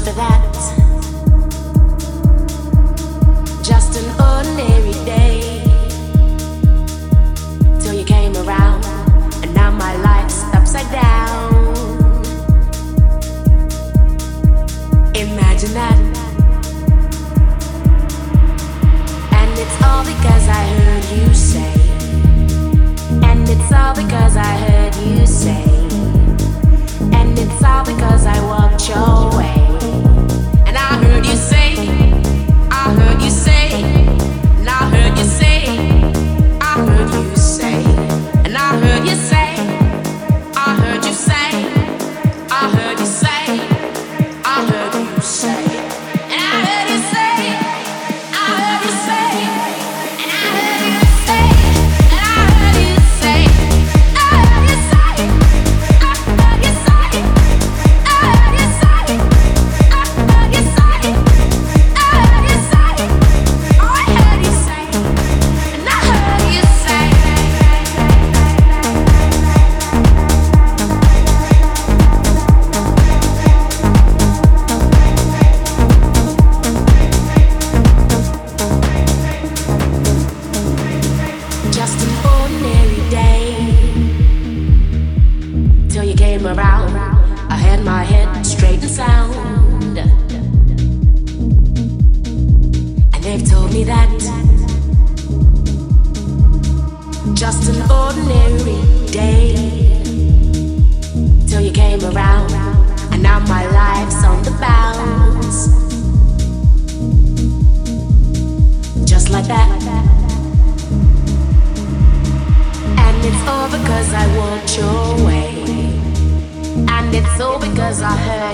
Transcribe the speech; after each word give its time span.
much 0.00 0.08
for 0.08 0.14
that. 0.14 0.39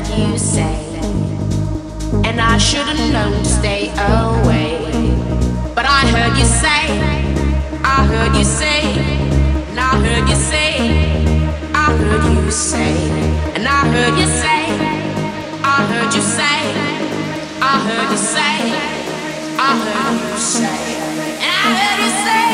heard 0.01 0.33
you 0.33 0.39
say, 0.39 0.77
and 2.25 2.39
I 2.39 2.59
should 2.59 2.87
have 2.87 3.13
known 3.13 3.33
to 3.33 3.45
stay 3.45 3.89
away. 3.89 4.77
But 5.75 5.87
I 5.87 6.01
heard 6.13 6.37
you 6.37 6.45
say, 6.45 6.83
I 7.83 8.05
heard 8.05 8.37
you 8.37 8.45
say, 8.45 8.83
and 9.71 9.81
I 9.81 9.97
heard 10.05 10.29
you 10.29 10.37
say, 10.37 10.77
I 11.75 11.97
heard 11.97 12.45
you 12.45 12.51
say, 12.51 12.93
and 13.55 13.67
I 13.67 13.89
heard 13.89 14.19
you 14.19 14.27
say, 14.27 14.65
I 15.65 15.87
heard 15.91 16.15
you 16.15 16.21
say, 16.21 16.59
I 17.63 17.75
heard 17.87 18.11
you 18.11 18.19
say, 18.19 18.57
I 19.59 19.73
heard 19.87 20.31
you 20.31 20.39
say, 20.39 20.79
and 21.41 21.53
I 21.53 21.75
heard 21.81 22.05
you 22.05 22.11
say. 22.25 22.46